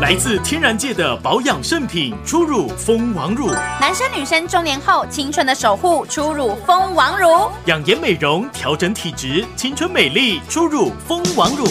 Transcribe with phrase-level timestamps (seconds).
[0.00, 11.66] 来自天然界的保养圣品，初乳蜂王乳，男生女生中年后青春的守护，初乳蜂王乳，养颜美容，调整体质，青春美丽，初乳蜂王乳。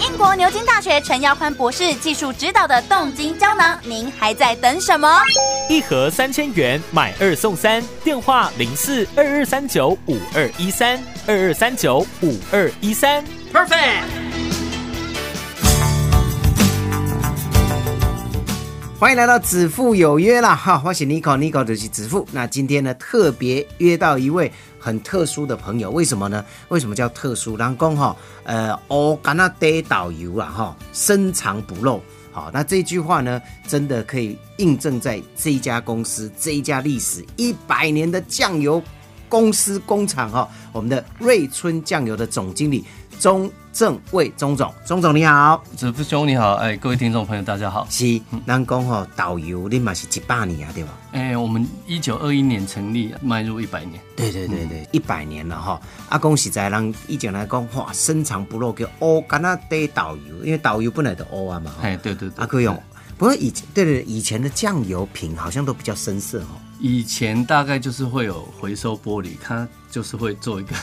[0.00, 5.20] 英国牛津大学陈耀宽博士技术指导的冻精胶囊，您还在等什么？
[5.68, 14.19] 一盒三千元，买二送三，电话零四二二三九五二一三二二三九五二一三，perfect。
[19.00, 20.54] 欢迎来到子父有约啦！
[20.54, 22.28] 哈，欢喜 Nico，Nico 就是子父。
[22.32, 26.44] 那今天呢，特别约到一位很特殊的朋友，为什么呢？
[26.68, 27.56] 为什么叫特殊？
[27.56, 32.02] 人讲哈，呃，我干那得导游啊，哈，深藏不露。
[32.30, 38.82] 好，那这句话呢，真的可以印证在这一家公司，这一家历史一百年的酱油
[39.30, 42.84] 公司工厂哈，我们的瑞春酱油的总经理
[43.18, 43.50] 钟。
[43.72, 47.86] 郑卫钟总，钟总你好，子父兄你好，哎，各位听众朋友大家好。
[47.88, 50.90] 是，南讲吼导游，你嘛是一百年啊，对吧？
[51.12, 54.00] 哎，我们一九二一年成立，迈入一百年。
[54.16, 55.80] 对对对对，一百年了哈。
[56.08, 61.72] 啊，恭喜在让以前来讲，哇，深藏不露，叫欧干那得导游，因为导游本来的欧啊嘛。
[61.80, 62.42] 哎，对对对。
[62.42, 62.82] 啊，可以用。
[63.16, 66.48] 不过以对对，以前的酱油瓶好像都比较深色哈。
[66.80, 70.74] 以前大概就是会有回收玻璃，它就是会做一个。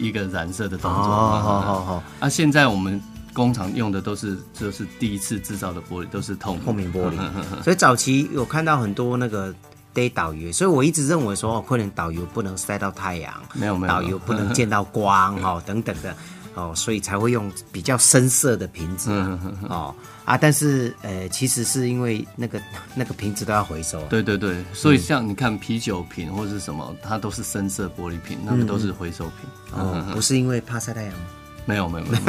[0.00, 2.02] 一个染色的动作，好好好。
[2.18, 3.00] 啊，现在我们
[3.32, 7.16] 工厂用的都是就是第一次制造的玻璃，都是透明透明玻璃。
[7.62, 9.54] 所以早期有看到很多那个
[9.94, 16.14] day 导游，所以我一直认为说，哦，可能导游不能晒到太阳，没有没有，导游不能见到光，哈，等等的。
[16.54, 19.10] 哦，所以才会用比较深色的瓶子
[19.68, 22.60] 哦啊，但是呃，其实是因为那个
[22.94, 24.02] 那个瓶子都要回收。
[24.06, 29.34] 对对对，所以像你看啤酒瓶或者是什么，它都是深色玻璃瓶，那个都是回收瓶。
[29.72, 31.20] 哦，不是因为怕晒太阳吗？
[31.66, 32.22] 没有没有没有。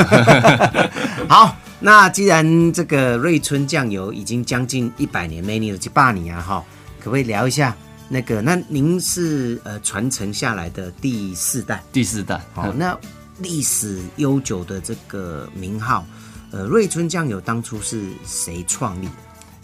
[1.28, 6.64] 好，那既然这个瑞春酱油已经将近一百年，没你了几百年啊哈，
[7.00, 7.76] 可不可以聊一下
[8.08, 8.42] 那个？
[8.42, 11.84] 那您是呃传承下来的第四代？
[11.92, 12.40] 第四代。
[12.54, 12.96] 好，那。
[13.42, 16.06] 历史悠久的这个名号，
[16.52, 19.10] 呃，瑞春酱油当初是谁创立？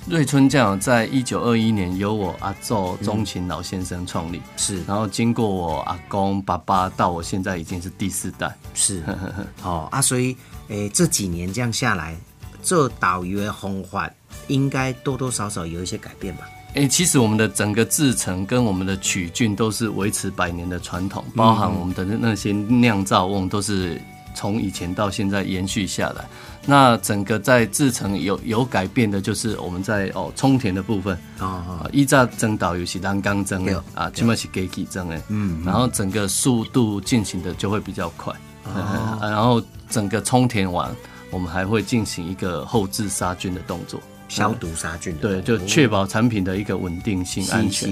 [0.10, 4.82] 瑞春酱油在一九二一年由我阿祖钟勤老先生创立，是。
[4.86, 9.04] 然后经过我阿公、爸爸到我现在已经是第四代，是。
[9.64, 10.36] 哦啊，所以
[10.70, 12.18] 诶这几年这样下来，
[12.64, 14.16] 做导游的风范
[14.48, 16.48] 应该多多少少有一些改变吧。
[16.78, 24.00] 哎，其实我们的整个制程跟我们的曲菌都是维持百年的传统，包含我们的那些酿造瓮都是
[24.36, 26.24] 从以前到现在延续下来。
[26.68, 38.32] 那整个在制程有有改变的，就是我们在哦充填的部分啊，依照蒸导游是单缸蒸的啊，起码是给起蒸的，嗯，然后整个速度进行的就会比较快，
[39.20, 40.96] 然后整个充填完，
[41.32, 44.00] 我们还会进行一个后置杀菌的动作。
[44.28, 47.90] 消毒杀菌，对，就确保产品的一个稳定性、安全。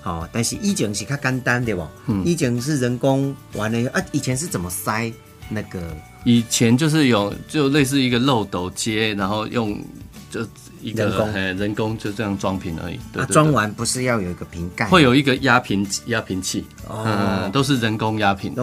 [0.00, 1.90] 好，但是以前是较简单的吧？
[2.06, 5.12] 嗯，以前是人工完了啊，以前是怎么塞
[5.48, 5.96] 那个？
[6.24, 9.80] 以前就是有就类似一个漏斗接，然后用
[10.30, 10.46] 就
[10.80, 12.96] 一个人工，人工就这样装瓶而已。
[13.18, 14.86] 啊，装完不是要有一个瓶盖？
[14.86, 18.54] 会有一个压瓶压瓶器，哦，都是人工压瓶。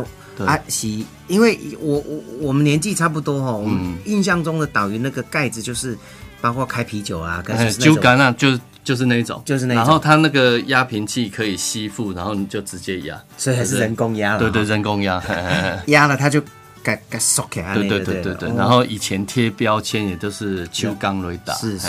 [0.45, 0.87] 啊，是，
[1.27, 5.97] 因为我我我们年纪差不多哈，我们印象中的导游那个盖子就是。
[6.45, 9.83] 包括开啤酒啊，跟酒干啊，就就是那种，就是那种。
[9.83, 14.39] 然后它那个压瓶器可以吸附，然后你就直接压，所以还是人工压了。
[14.39, 15.21] 对对，人工压，
[15.87, 16.39] 压了它就
[16.83, 17.73] 该该缩起来。
[17.73, 18.49] 对对对对对。
[18.55, 21.87] 然后以前贴标签也都是秋钢雷达，是是。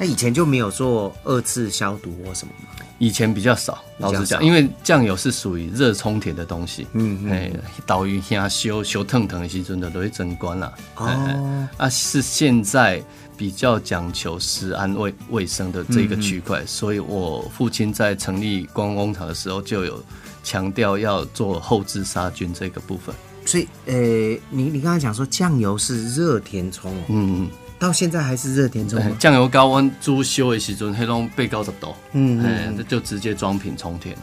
[0.00, 2.70] 那以前就没有做二次消毒或什么吗？
[2.98, 6.86] 以前比较少，老实讲，因为酱油是属于热冲填的东西。
[6.92, 7.50] 嗯哎，
[7.84, 10.72] 导鱼虾修修腾腾的时阵的都会蒸关了。
[10.96, 11.68] 哦。
[11.76, 13.00] 啊，是现在。
[13.42, 20.00] 比较讲求食安卫卫生的这个区块，所以我父亲在成立光工厂的时候就有
[20.44, 23.12] 强调要做后置杀菌这个部分。
[23.44, 23.94] 所以，呃，
[24.48, 27.50] 你你刚才讲说酱油是热填充，嗯，
[27.80, 29.18] 到现在还是热填充。
[29.18, 34.22] 酱油高温猪修的时阵，黑龙被高十度，嗯嗯，就直接装瓶充填了。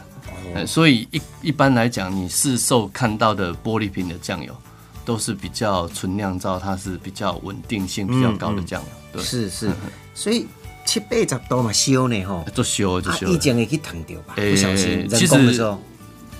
[0.54, 4.56] 哦，所以一一般来讲，你市售看到的玻璃瓶的酱油。
[5.04, 8.88] 都是比较纯酿造，它是比较稳定性比较高的酱油。
[9.12, 9.70] 对，是是，
[10.14, 10.46] 所以
[10.84, 13.26] 七八十度嘛烧呢吼，做烧就烧。
[13.26, 14.34] 以前会去烫掉吧？
[14.36, 15.80] 不小心人工的时候，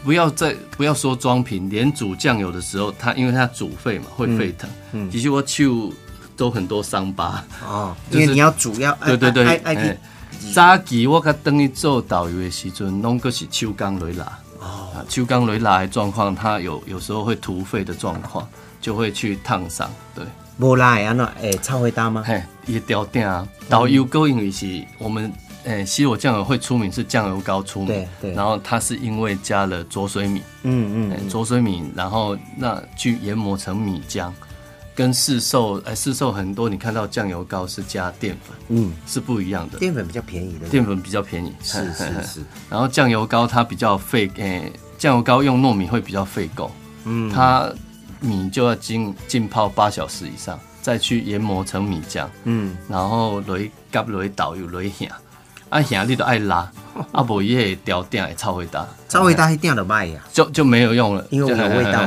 [0.05, 5.93] 不要再不要说装瓶，连煮酱油的时候，它因为它煮沸嘛会沸腾，嗯其实我手
[6.37, 7.45] 都很多伤疤。
[7.67, 10.01] 哦， 就是因为你要煮要对对对，爱爱哎
[10.55, 14.39] 早期我甲等于做导游的时阵，拢个是手工来拉。
[14.61, 18.47] 哦，手工来拉的状况，它有有时候会突肺的状况，
[18.81, 19.91] 就会去烫伤。
[20.15, 20.25] 对，
[20.59, 22.23] 无拉会安怎诶炒会搭吗？
[22.25, 25.33] 嘿，伊的条件啊，导游膏因为是我们。
[25.65, 34.33] 诶，西罗酱油会出名是酱油膏出名，对对然后它是因为加了浊水米，嗯嗯嗯，浊水米，然后那去研磨成米浆，
[35.01, 39.79] 跟市售哎市售很多你看到酱油膏是加淀粉，嗯，是不一样的。
[39.79, 46.71] 淀粉比较便宜的，淀粉比较便宜，是是是，然后酱油膏它比较费，诶、酱油膏用糯米会比较费够，
[47.05, 47.73] 嗯，它
[48.21, 55.17] 米就要浸浸泡八小时以上，再去研磨成米浆，嗯，然后落去夹落去倒油落去下，
[55.71, 56.71] 啊兄你都爱拉，
[57.13, 62.07] 啊无伊会掉定会臭味大，炒会搭一定要卖呀，就就没有用了，因为有味道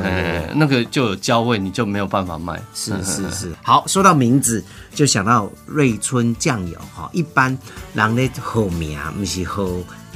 [0.53, 2.61] 那个就有焦味，你就没有办法卖。
[2.75, 3.51] 是是是。
[3.63, 4.63] 好，说到名字，
[4.93, 7.09] 就想到瑞春酱油哈。
[7.13, 7.57] 一般
[7.93, 9.63] 人咧好名不是好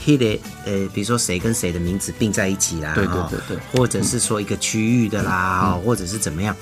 [0.05, 6.55] 迄个呃，比如说谁跟谁的名字并在一起啦，对对哈对对或者是说一个区域的啦，或者是怎么样。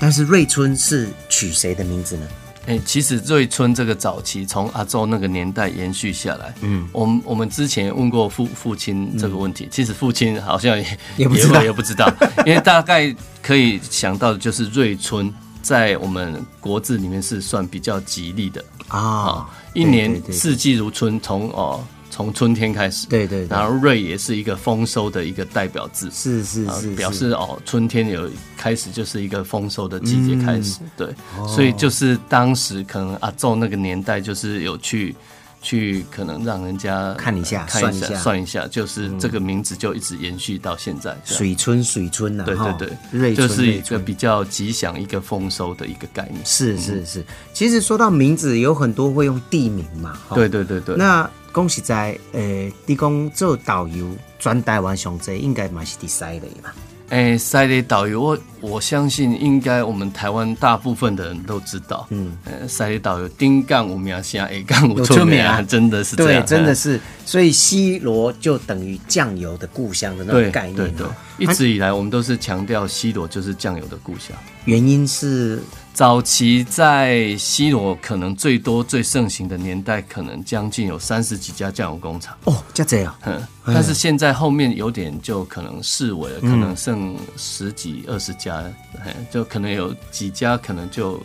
[0.00, 2.26] 但是瑞春是取谁的名字呢？
[2.66, 12.08] 哎、其实瑞春这个早期从阿周那个年代延续下来，嗯，我们我们之前也问过父父亲这个问题，其实父亲好像也嗯 也不知道也不知道，
[12.46, 21.82] 因为大概可以想到的就是瑞春在我们国字里面是算比较吉利的啊啊，，一年四季如春，从哦
[22.12, 23.48] 从春天开始，对对对。
[23.48, 30.90] 然后瑞也是一个丰收的一个代表字，啊是是是，表示哦，春天有开始就是一个丰收的季节开始，嗯。
[30.94, 31.06] 对，
[31.38, 31.48] 哦。
[31.48, 35.16] 所以就是当时可能阿昼那个年代就是有去
[35.62, 38.20] 去可能让人家看一下看一下算一下。
[38.20, 42.70] 算一下，就是这个名字就一直延续到现在，水春水春呐，对哈。
[42.72, 42.88] 对。
[42.88, 46.44] 对，瑞就是一个比较吉祥、一个丰收的一个概念。
[46.44, 47.24] 是是是。
[47.54, 52.40] 其实说到名字，有很多会用地名嘛，对对对，那恭喜在呃，
[52.86, 54.08] 你讲做导游，
[54.38, 56.70] 全台湾上济应该嘛是第三类嘛。
[57.10, 62.34] 哎，塞雷导游，我我相信应该我们台湾大部分的人都知道，嗯。
[62.46, 65.44] 嗯，呃，塞雷导游丁杠五名下，A 杠五有出名。
[65.44, 71.06] 啊，真的是这对，样，嗯真的是，所以西罗就等于酱油的故乡的那种概念对
[71.38, 74.34] 一直以来我们都是强调西罗就是酱油的故乡。
[74.64, 75.62] 原因是
[75.94, 82.36] 早期在西罗可能最多最盛行的年代，可能将近有三十几家酱油工厂。
[82.44, 88.62] 哦，就这样，嗯，但是现在后面有点就可能视为了，可能剩十几二十家，
[89.04, 91.22] 嘿就可能有几家可能就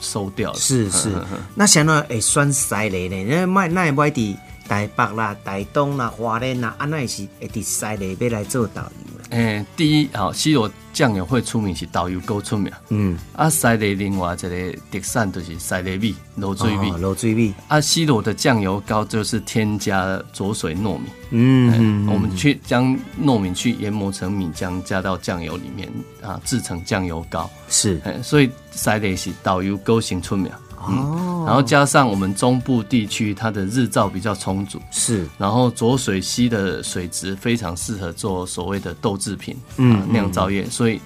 [0.00, 0.58] 收掉了。
[0.58, 1.10] 是是。
[1.54, 3.24] 那想到会选西类呢？
[3.24, 4.36] 那卖那会买伫
[4.68, 9.36] 台北啦、台东啦、花莲啦，啊，那是会伫西类要来做导游的。
[9.36, 16.90] 诶、第一，好，西罗酱油会出名是导游够出名，嗯，啊，西雷另外一个特产就是西雷米、卤水米。
[16.90, 25.90] 哦卤水米，啊，西罗的酱油膏就是添加浊水糯米，嗯我们去将糯米去研磨成米浆，加到酱油里面
[26.22, 27.50] 啊，制成酱油膏。
[27.70, 30.52] 是哎，所以西雷是导游膏先出名。
[30.76, 35.26] 哦，然后加上我们中部地区，它的日照比较充足，是。
[35.38, 41.00] 然后浊水溪的水质非常适合做所谓的豆制品，嗯啊酿造业，所以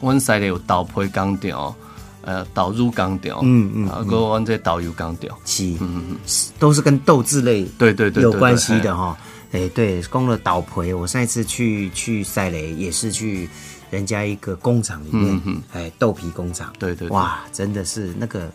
[0.00, 1.74] 阮西里有豆皮钢条，
[2.22, 6.16] 呃，导入钢条，嗯嗯啊，跟阮这导游钢条，是，嗯嗯，
[6.58, 8.80] 都是跟豆制类对对对，对有关系的。
[8.80, 9.16] 对哈。
[9.52, 13.50] 哎，对，供了岛培，我上一次去去赛雷也是去
[13.90, 17.10] 人家一个工厂里面哎，豆皮工厂，对对对。
[17.10, 18.48] 哇，真的是那个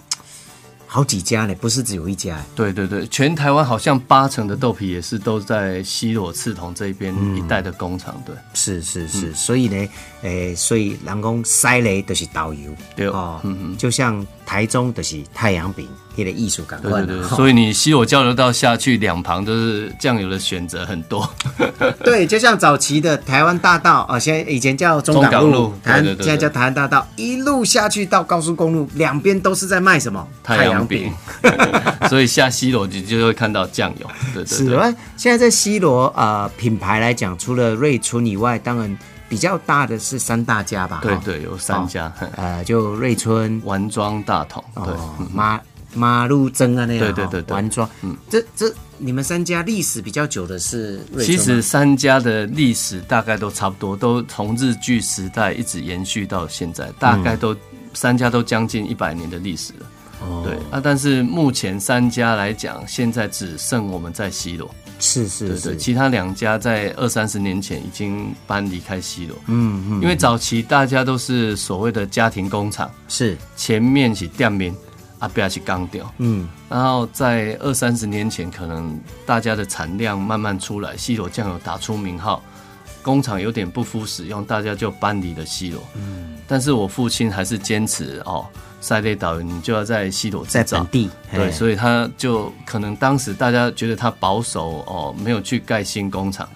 [0.95, 2.41] 好几家呢，不是只有一家。
[2.55, 8.33] 对对对，全台湾好像八成的豆皮也是都在西螺刺桐这边一带的工厂，对。
[8.53, 9.89] 是是是，所以呢，
[10.21, 13.07] 诶、所以人讲塞雷就是导游，对。
[13.07, 15.85] 哦，嗯嗯就像台中就是太阳饼，
[16.17, 21.29] 那个艺术感对对 所以你西螺交流道下去，两旁都是酱油的选择很多。
[22.03, 30.25] 对，就像早期的台湾大道啊、现在以前叫中港路，台现在叫台湾大道，一路下去到高速公路，两边都是在卖什么？
[30.43, 31.12] 太阳饼，
[32.10, 34.07] 所以下西螺你就会看到酱油。
[34.34, 43.60] 对对对，是的，现在在西罗呃品牌来讲，除了瑞春以外，当然比较大的是三大家吧，哈，对对，有三家，嘿呃，就瑞春。
[43.65, 45.15] 丸庄大同，对，哦，
[45.95, 47.49] 马马路蒸啊那样，对对对对。
[47.49, 48.15] 哈丸庄，嗯。
[48.29, 57.55] 这这你们三家历史比较久的是瑞其实三家的历史大概都差不多，都从日据时代一直延续到现在，大概都、
[57.93, 59.85] 三家都将近一百年的历史了。
[60.21, 60.43] 哦。
[60.45, 73.37] 对啊，但是目前三家来讲，现在只剩我们在西螺，是是是，其他两家在二三十年前已经搬离开西螺，嗯嗯，因为早期大家都是所谓的家庭工厂，是。
[73.57, 74.73] 前面是店面，
[75.19, 76.48] 啊边是钢雕，嗯。
[76.69, 82.43] 然后在二三十年前，可能大家的产量慢慢出来，西螺酱油打出名号，
[83.01, 85.81] 工厂有点不敷使用，大家就搬离了西螺。
[85.95, 88.45] 嗯，但是我父亲还是坚持哦，
[88.81, 90.63] 赛类导游你就要在西螺制造。
[90.63, 90.88] 在本。
[90.88, 96.50] 地，对，所以他就可能当时大家觉得他保守哦，没有去盖新工厂，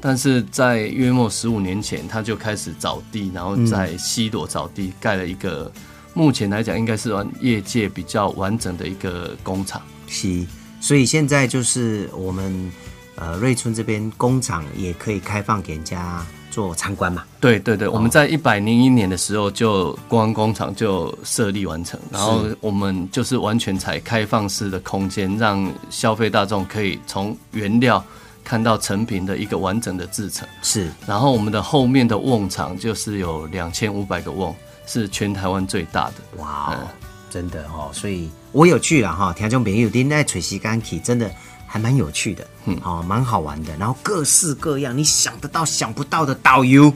[0.00, 5.72] 但是在约莫十五年前，他就开始找地，然后在西螺找地盖了一个，
[6.14, 9.82] 目前来讲应该是完业界比较完整的一个工厂。
[10.06, 10.46] 是，
[10.80, 12.72] 所以现在就是我们
[13.16, 17.24] 呃瑞春这边工厂也可以开放给人家做参观嘛。
[17.40, 28.02] 对对对，我们在一百零一年的时候就公安工厂就设立完成，然后我们就是完全采开放式的空间，让消费大众可以从原料
[28.44, 30.46] 看到成品的一个完整的制成。
[30.62, 34.54] 是，然后我们的后面的瓮厂就是有两千五百个瓮，
[34.86, 36.14] 是全台湾最大的。
[36.38, 36.88] 哇、哦嗯
[37.30, 41.28] 真的哦，所以我有去了哈，听众朋友您在吹西干起，真的
[41.66, 43.76] 还蛮有趣的，嗯，哦，蛮好玩的。
[43.76, 46.92] 然后各式各样，你想得到想不到的导游、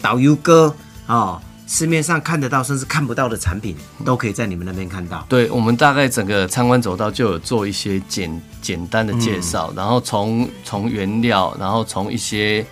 [0.00, 0.72] 导游哥
[1.08, 5.26] 哦，市面上看得到甚至看不到的产品，都可以在你们那边看到。
[5.28, 12.64] 对，我们大概整个参观走道就有做一些简简单的介绍，然后从从原料，然后从一些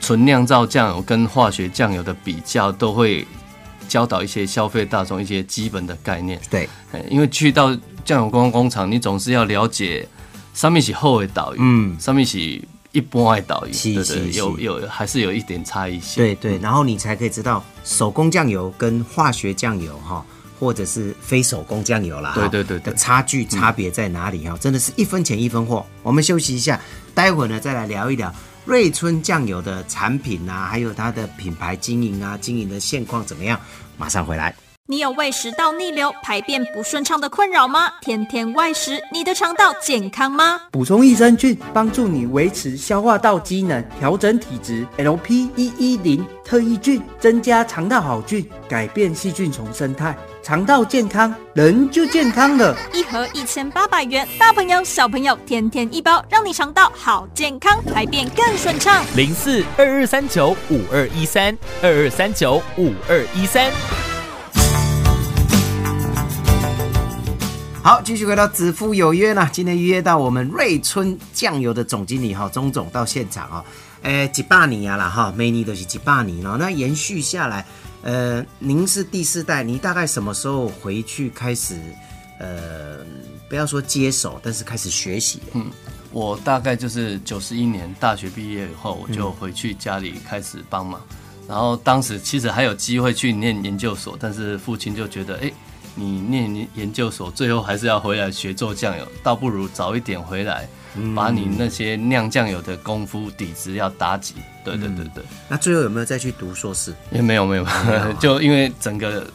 [0.00, 3.24] 纯酿造酱油跟化学酱油的比较，都会
[3.88, 6.40] 教导一些消费大众一些基本的概念。
[6.50, 7.74] 对，哎因为去到
[8.04, 10.06] 酱油工工厂，你总是要了解
[10.54, 12.38] 上面是厚的导游，嗯上面是
[12.92, 16.22] 一般的导游，是对对，有有还是有一点差异性。
[16.22, 20.24] 对对，然后你才可以知道手工酱油跟化学酱油哈，
[20.58, 24.56] 或者是非手工酱油啦，哈对对对对的差距差别在哪里哈？
[24.58, 25.84] 真的是一分钱一分货。
[26.02, 26.80] 我们休息一下，
[27.14, 28.32] 待会儿呢再来聊一聊
[28.66, 33.58] 瑞春酱油的产品啊，还有它的品牌经营啊，经营的现况怎么样？
[33.96, 34.54] 马上回来。
[34.88, 37.90] 你有胃食道逆流、排便不顺畅的困扰吗？
[38.00, 40.60] 天天外食，你的肠道健康吗？
[40.70, 44.86] 补充益生菌，帮助你维持消化道机能，调整体质。
[44.98, 52.76] LP 一一零特异菌增加肠道好菌，改变细菌丛生态，肠道健康，人就健康了。
[52.94, 59.04] 一盒一千八百元，大朋友小朋友天天一包，让你肠道好健康，排便更顺畅。
[59.16, 63.68] 零四二二三九五二一三二二三九五二一三。
[67.86, 69.48] 好，继续回到子父有约呢。
[69.52, 73.64] 今天约到我们瑞春酱油的总经理哈，钟总到现场哦。
[74.02, 76.56] 诶，几百年啊啦哈，每年都是几百年了。
[76.58, 77.64] 那延续下来，
[78.02, 81.76] 呃，您是第四代，你大概什么时候回去开始？
[82.40, 83.06] 呃，
[83.48, 85.40] 不要说接手，但是开始学习。
[85.52, 85.70] 嗯，
[86.10, 91.00] 我大概就是九十一年大学毕业以后，我就回去家里开始帮忙。
[91.46, 95.52] 然后当时其实还有机会去念研究所，但是父亲就觉得，哎，
[95.98, 100.68] 你念研究所，最后还是要回来学做酱油，倒不如早一点回来，
[101.14, 104.36] 把你那些酿酱油的功夫底子要打紧。
[104.62, 106.94] 对对对对，那最后有没有再去读硕士？
[107.10, 107.66] 也没有没有，
[108.20, 109.26] 就因为整个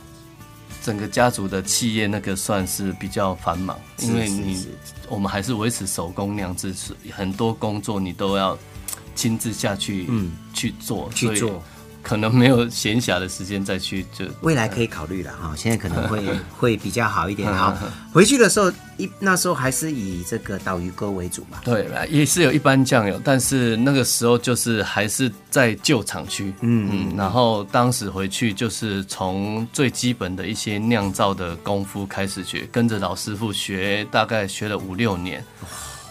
[0.83, 4.67] 整个家族的企业那个算是比较繁忙，是因为你
[5.09, 8.57] 我们还是维持手工酿制，是很多工作你都要
[9.15, 10.31] 亲自下去嗯。
[10.53, 11.63] 去做，去做
[12.01, 16.23] 可能没有闲暇的时间再去就未来可以考虑了哈，现在可能会
[16.57, 17.47] 会比较好一点。
[17.53, 17.77] 哈，
[18.13, 21.59] 回去的时候一那时候还是以这个岛鱼哥为主嘛。
[21.63, 35.43] 对，也是有一般酱油，但是那个时候就是还是在旧厂区，嗯嗯，然后当时回去就是从最基本的一些酿造的功夫开始学，跟着老师傅学，大概学了五六年，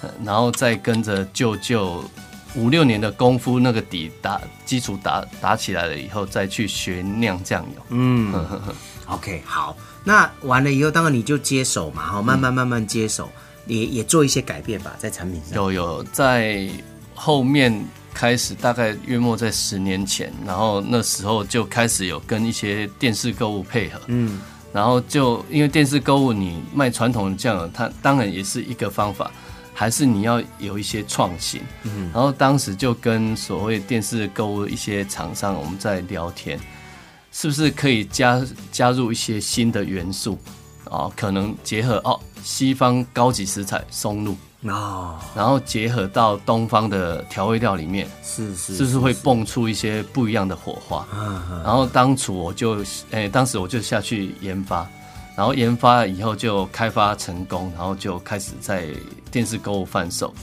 [0.03, 2.05] 呃然后再跟着舅舅
[2.55, 7.83] 五六年的功夫，那个底打基础打打起来了以后，再去学酿酱油。
[7.91, 8.35] 嗯，
[9.07, 13.31] OK，好，那完了以后，当然你就接手嘛，哈，慢慢慢慢接手，
[13.67, 15.55] 也也做一些改变吧，在产品上。
[15.55, 16.69] 有有在
[17.15, 24.41] 后面开始，大概约莫在十年前，然后那时候就开始有跟一些电视购物配合，嗯，
[24.73, 29.31] 然后就因为电视购物，你卖传统的酱油，它当然也是一个方法，
[29.81, 31.63] 还是你要有一些创新。
[31.85, 36.61] 嗯，然后当时就跟所谓电视购物一些厂商我们在聊天，
[37.33, 40.39] 是不是可以加加入一些新的元素？
[40.85, 44.37] 哦，可能结合哦西方高级食材松露，
[44.71, 50.99] 哦，然后结合到东方的调味料里面，是是是不是会蹦出一些不一样的火花？
[51.11, 54.87] 啊然后当初我就，诶、当时我就下去研发，
[55.41, 58.89] 然后研发了以后就开发成功，然后就开始在
[59.31, 60.35] 电视购物贩售。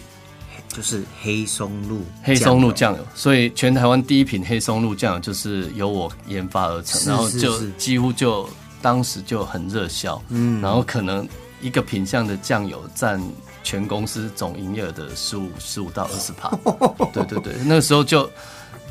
[0.70, 8.50] 就是黑松露黑松露酱酱油，所以全台湾第一瓶黑松露酱油就是由我研发而成，是然后就几乎就
[8.82, 11.30] 当时就很热销，嗯，然后可能
[11.62, 13.22] 一个品相的酱油占
[13.64, 16.50] 全公司总营业额的十五十五到二十趴，
[17.14, 18.28] 对对对，那个时候就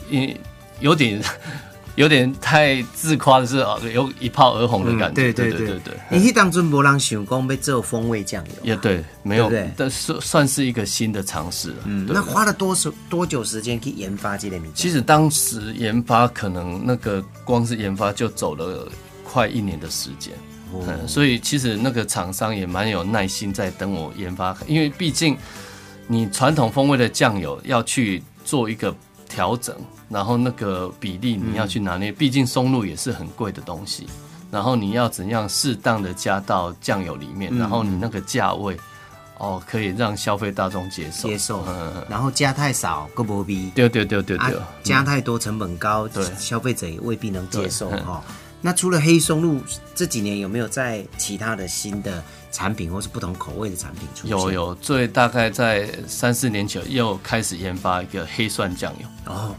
[0.08, 0.38] 因
[0.78, 1.20] 有点
[1.96, 5.94] 有点太自夸的是哦，有一炮而红的感觉，对对对对对。
[6.10, 11.76] 你去当阵无人想光被做风味酱油，也对，没有对对，但是算是一个新的尝试了。
[11.86, 14.70] 嗯，那花了多少多久时间去研发这类米？
[14.74, 18.86] 其实当时研发可能那个光是研发就走了
[19.24, 20.34] 快一年的时间，
[20.72, 25.36] 哦嗯，所以其实那个厂商也蛮有耐心在等我研发，因为毕竟
[26.06, 28.94] 你传统风味的酱油要去做一个
[29.28, 29.76] 调整，
[30.08, 34.06] 然后那个比例你要去拿捏，毕竟松露也是很贵的东西，
[34.50, 38.76] 然后你要怎样适当的加到酱油里面，然后你那个价位。
[39.38, 41.62] 哦，可以让消费大众接受，接受
[42.08, 48.24] 然后加太少个不逼，对对对对啊对，加太多成本高，对消费者也未必能接受对哈。
[48.60, 49.60] 那除了黑松露，
[49.94, 54.30] 这几年有没有在其他的新的产品或是不同口味的产品出现？
[54.30, 59.54] 有有，最大概在三四年前又开始研发一个黑蒜酱油，哦，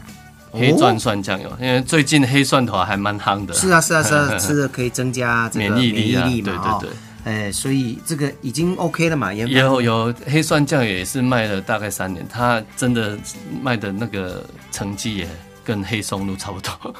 [0.50, 3.54] 黑蒜蒜酱油，因为最近黑蒜头还蛮夯的。
[3.54, 6.98] 是啊是啊是啊， 吃了可以增加免疫力啊免疫力嘛，哦对对对。
[7.24, 9.32] 哎，所以这个已经 OK 了嘛？
[9.32, 13.18] 研发有有黑蒜酱油也是卖了大概三年，它真的
[13.62, 15.28] 卖的那个成绩也
[15.64, 16.94] 跟黑松露差不多。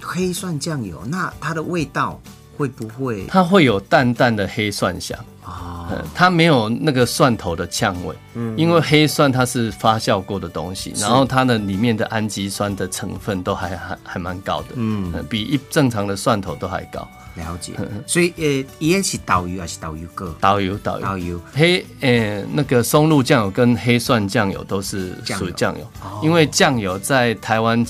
[0.00, 2.20] 黑蒜酱油，那它的味道
[2.56, 3.26] 会不会？
[3.26, 5.88] 它会有淡淡的黑蒜香啊？
[5.92, 15.12] 嗯，它没有那个蒜头的呛味，嗯，因为黑蒜它是发酵过的东西，然后它的里面的氨基酸的成分都还还还蛮高的，嗯。
[15.14, 17.06] 嗯，比一正常的蒜头都还高。
[17.36, 17.72] 了解？
[18.08, 20.34] 所以呃，伊是导游还是导游哥？
[20.40, 21.06] 导游导游。
[21.06, 21.40] 导游。
[21.54, 26.20] 黑呃那个松露酱油跟黑蒜酱油都是属于酱油，哦。
[26.24, 27.86] 因为酱油在台湾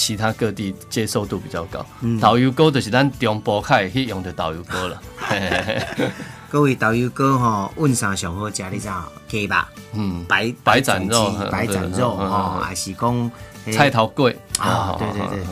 [0.00, 1.84] 其他各地接受度比较高。
[2.00, 5.02] 嗯导游哥就是咱中部开去用的导游哥了。
[6.48, 8.64] 各位导游哥哈，问啥上好食？
[8.72, 9.04] 你知道？
[9.28, 13.30] 鸡吧，嗯，白白斩肉 白斩肉嗯嗯哦，嗯还是讲
[13.72, 14.96] 菜头贵啊？
[14.98, 15.44] 对对对，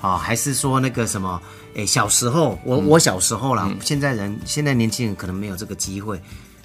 [0.00, 1.40] 哦，还是说那个什么？
[1.76, 6.18] 哎，小时候我嗯我小时候啦，现在人现在年轻人可能没有这个机会，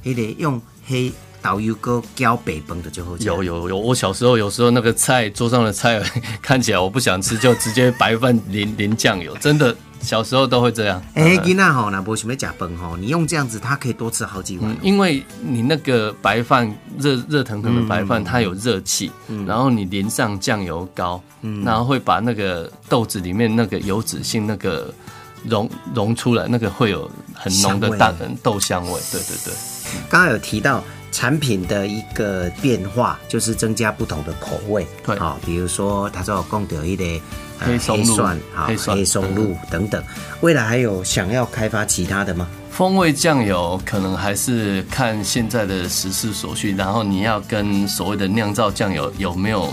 [0.03, 3.25] 还得用黑导游哥浇北崩的就好吃。
[3.25, 6.01] 有有有，我小时候有时候那个菜桌上的菜
[6.41, 11.01] 看起来我不想吃，就直接白饭淋 淋酱油，真的小时候都会这样。
[11.13, 19.11] 哎，囡仔吼，那不什么假崩吼，你用这样子，它可以多吃好几碗嗯。，因为你那个白饭热热腾腾的白嗯饭，它有热气，
[19.45, 21.21] 然后你淋上酱油膏，
[21.63, 24.93] 然后会把那个豆子里面那个油脂性那个
[25.43, 28.99] 溶溶出来，那个会有很浓的香味大豆香味。
[29.11, 29.53] 对对对，
[30.09, 34.87] 刚刚有提到产品的一个变化，就是增加不同的口味。
[35.05, 37.21] 对好、比如说他说供的一类
[37.59, 38.27] 呃黑松露
[38.67, 40.01] 黑松露等等。
[40.41, 42.47] 未来还有想要开发其他的吗？
[42.71, 49.71] 风味酱油可能还是看现在的时势所需，然后你要跟所谓的酿造酱油有没有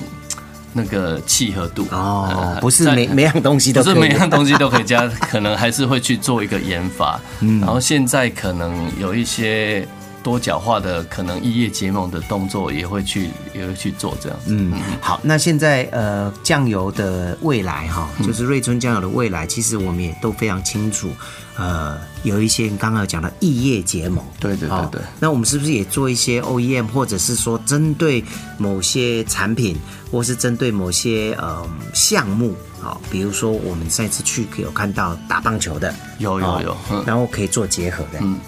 [0.73, 7.19] 那个契合度哦呃，不是每 每样东西都可以不是每样东西都可以加， 可能还是会去做一个研发。
[7.41, 9.87] 嗯然后现在可能有一些
[10.23, 14.47] 多角化的，可能异业结盟的动作也会去也会去做这样子。
[14.49, 21.11] 嗯，好，那现在呃，酱油的未来哈，嗯就是瑞春酱油的未来，其实我们也都非常清楚。
[21.57, 25.01] 呃，有一些刚刚有讲的异业结盟，对对对哦对。
[25.19, 28.25] 那我们是不是也做一些 OEM，或者是说针对
[28.59, 29.77] 某些产品，
[30.09, 32.55] 或是针对某些呃项目？
[32.81, 38.39] 好、比如说我们上一次去有看到打棒球的，有有有然后可以做结合的，嗯，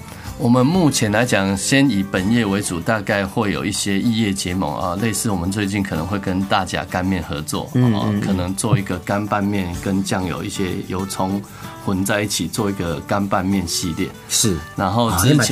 [0.43, 11.43] 我们目前来讲，先以本业为主，大概会有一些异业结盟啊，类似我们最近可能会跟大甲干面合作，嗯啊，可能做一个干拌面跟酱油一些油葱
[11.85, 14.09] 混在一起，做一个干拌面系列。
[14.31, 14.57] 是。
[14.77, 15.45] 然后好，你买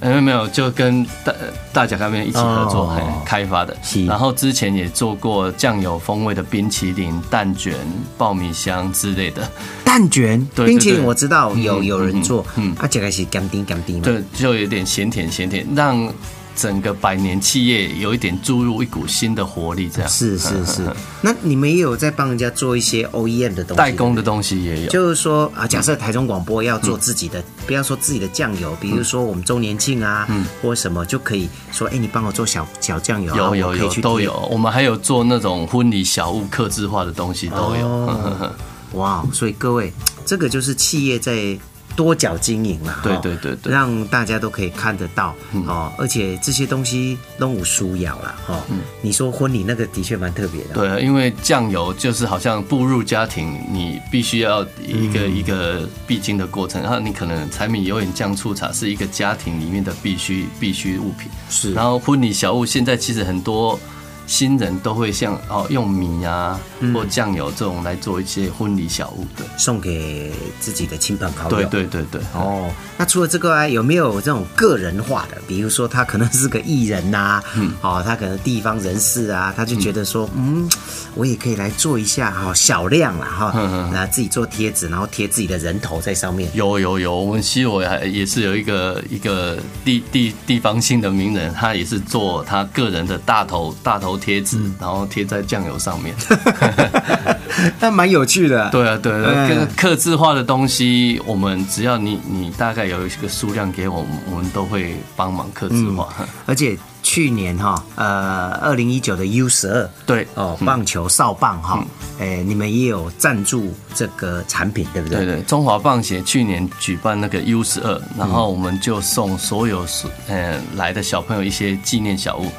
[0.00, 1.34] 没有没有，就跟大
[1.72, 3.76] 大甲干面一起合作、开发的。
[4.06, 7.74] 然后之前也做过酱油风味的冰淇淋、蛋卷、
[8.18, 9.50] 爆米香之类的。
[9.84, 10.46] 蛋卷？
[10.54, 12.74] 冰淇淋我知道有嗯有人做，嗯。
[12.76, 16.12] 啊，这个是甘甜甘甜嘛，对，就有点咸甜咸甜，让
[16.56, 20.10] 整个百年企业有一点注入一股新的活力，这样。
[20.10, 20.90] 是是是。
[21.20, 24.88] 那你们也有在帮人家做一些 OEM 的东西，代工的东西也有。
[24.88, 30.26] 就是说啊，假设台中广播要做自己的，不要说自己的酱油，比如说我们周年庆啊，
[30.62, 37.86] 或什么就可以说，哎，你帮我做小小酱油啊，有有有都有，我们还有做那种婚礼小物刻制化的东西都有。
[37.86, 38.52] 哦。
[38.92, 39.92] 哇，所以各位，
[40.24, 41.58] 这个就是企业在
[41.96, 45.34] 多角经营嘛，对哈对对对让大家都可以看得到
[45.66, 48.62] 哦，而且这些东西都无疏咬啦，哈。
[49.00, 56.82] 你说婚礼那个的确蛮特别的，对啊，因为酱油就是好像步入家庭，你必须要一个、嗯一个必经的过程。
[56.82, 61.30] 然后你可能柴米油盐酱醋茶是一个家庭里面的必须必须物品。
[61.48, 63.78] 是然后婚礼小物，现在其实很多
[64.26, 69.44] 新人都会像哦用米啊、嗯或酱油这种来做一些婚礼小物的。
[69.56, 71.56] 送给自己的亲朋好友。
[71.56, 72.20] 对对对对。
[72.34, 75.40] 哦，那除了这个啊，有没有这种个人化的？
[75.46, 80.68] 比如说他可能是个艺人呐、嗯哦，他可能地方人士啊，他就觉得说，嗯，
[81.14, 86.50] 我也可以来做一下哈、小量啦哈，嗯嗯那自己做贴纸，然后贴自己的人头在上面。
[86.52, 96.14] 有有有，我们西罗还也是有一个一个地地地方性的名人，他也是做他个人的大头大头贴纸，嗯然后贴在酱油上面。
[97.80, 98.68] 那蛮有趣的。
[98.70, 106.08] 对啊，对啊，嗯跟刻字化的东西，我们只要你你大概有一个数量给我们，我们都会帮忙刻字化。
[106.44, 111.86] 而且去年哈，呃，二零一九的 U 十二，对哦，棒球少棒哈，嗯
[112.18, 115.24] 哎，你们也有赞助这个产品，对不对？
[115.24, 122.50] 对对，中华棒协去年举办那个 U 十二，然后我们就送所有是呃来的小朋友一些纪念小物。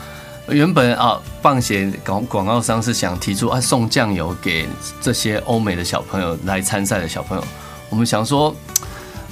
[0.49, 4.65] 原本啊，棒协广广告商是想提出啊送酱油给
[5.01, 7.43] 这些欧美的小朋友来参赛的小朋友，
[7.89, 8.55] 我们想说。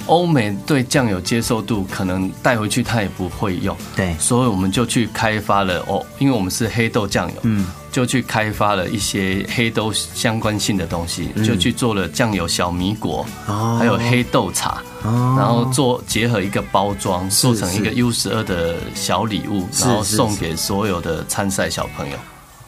[0.08, 4.14] 欧美对酱油接受度可能带回去他也不会用，对。
[4.20, 13.76] 所以我们就去开发了哦，因为我们是黑豆酱油，嗯，就去开发了一些黑豆相关性的东西，就去做了酱油小米果，哦。
[13.80, 14.95] 还有黑豆茶，哦
[15.36, 22.16] 然后做结合一个包装，做成一个 U 十二的小礼物，然后送给所有的参赛小朋友，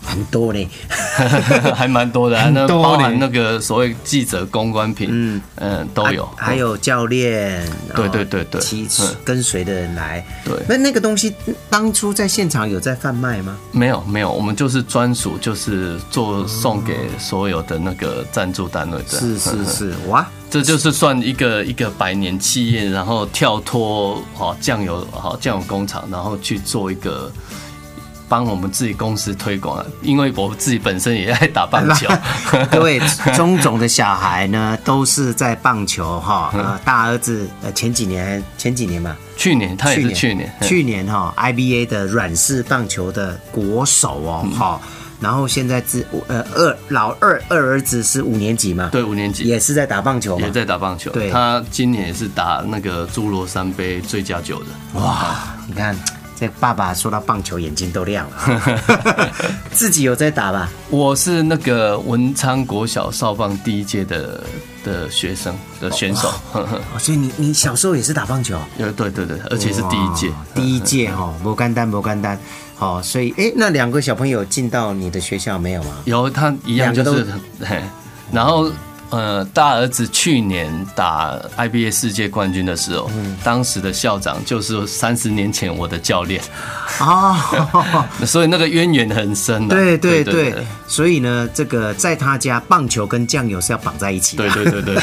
[0.02, 0.68] 很多嘞。
[1.74, 7.60] 还蛮多的啊， 那包含那个所谓记者公关品，嗯嗯嗯，都有，还还有教练，
[7.94, 8.60] 对哦对对对
[9.24, 10.24] 跟随的人来。
[10.44, 11.34] 对那那个东西
[11.68, 13.56] 当初在现场有在贩卖吗？
[13.72, 19.08] 没有没有，我们就是专属，就是做送给所有的那个赞助单位的。
[19.08, 27.30] 是是嗯，是，哇，这就是算一个一个百年企业，然后跳脱好酱油好酱油工厂，然后去做一个。
[28.28, 32.06] 帮我们自己公司推广啊，因为我自己本身也爱打棒球，
[32.70, 33.00] 各位
[33.34, 36.78] 中总的小孩呢，都是在棒球哈。
[36.84, 40.68] 大儿子呃前几年前几年嘛，去年他也是去年，嗯。
[40.68, 44.78] 去年哈 IBA 的软式棒球的国手哦嗯。
[45.20, 49.42] 然后现在自呃二老二二儿子是五年级嘛，对五年级。
[49.42, 50.46] 也是在打棒球嘛。
[50.46, 51.28] 也，在打棒球，对。
[51.28, 54.66] 他今年也是打那个侏罗山杯最佳九的，
[55.00, 55.96] 哇，你看
[56.38, 58.62] 这爸爸说到棒球眼睛都亮了，
[59.72, 60.68] 自己有在打吧？
[60.88, 64.44] 我是那个文昌国小少棒第一届的
[64.84, 66.32] 的学生的选手，
[66.98, 68.56] 所以你你小时候也是打棒球？
[68.78, 72.38] 呃对对对，而且是第一届，第一届哦，不干单不干单，
[72.76, 75.96] 好，所以哎，那两个小朋友进到你的学校没有吗？
[76.04, 77.26] 有他一样就是，
[77.60, 77.82] 嘿，
[78.30, 78.70] 然后
[79.10, 83.36] 呃，大儿子去年打 IBA 世界冠军的时候，嗯。
[83.42, 86.42] 当时的校长就是三十年前我的教练，
[87.00, 87.34] 哦，
[88.26, 90.24] 所以那个渊源很深的、对对。
[90.24, 90.54] 对，
[90.86, 94.48] 所以呢，这个在他家棒球跟酱油是要绑在一起的。
[94.50, 95.02] 对对对对，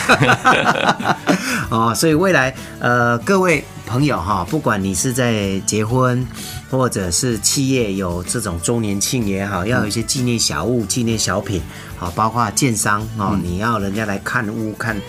[1.70, 6.26] 哦，所以未来呃，各位朋友哈，不管你是在结婚，
[6.69, 11.62] 或者是企业有这种周年庆也好，要有一些纪念小物、纪念小品，
[11.98, 15.00] 好，包括建商哦，你要人家来看屋看。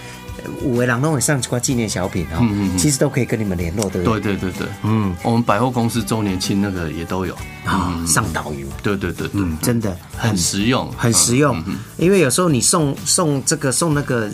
[0.63, 2.79] 五位郎都会上去挂纪念小品哦，嗯嗯嗯。
[2.79, 4.21] 其实都可以跟你们联络，对不对？
[4.21, 4.37] 对？
[4.37, 9.97] 对对对，嗯，我们百货公司周年庆那个也都有，啊、上导游，对对对对，嗯，真的。
[10.17, 14.31] 很实用，很实用，嗯因为有时候你送送这个送那个，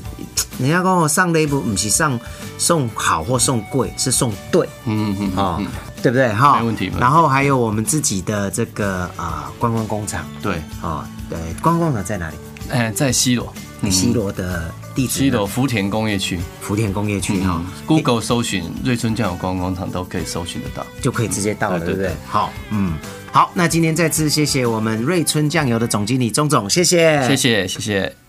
[0.59, 2.19] 人家跟我上 label 不是上
[2.59, 4.69] 送好或送贵，是送对。
[4.85, 5.67] 嗯嗯嗯
[6.03, 6.33] 对不对？
[6.33, 6.59] 哈？
[6.59, 10.27] 没问题然后还有我们自己的这个啊、观光工厂。
[10.43, 12.37] 对，哦，对，观光工厂在哪里？
[12.71, 13.53] 哎，在西罗，
[13.89, 16.39] 西罗的地址呢，西罗福田工业区。
[16.61, 20.87] 福田工业区哈、嗯，Google 搜寻瑞春酱油观光工厂都可以搜寻得到。
[21.01, 22.11] 就可以直接到了，对不对？
[22.27, 22.95] 好，嗯，
[23.31, 28.23] 好，那今天再次谢谢我们瑞春酱油的总经理钟总，谢谢，谢谢谢谢。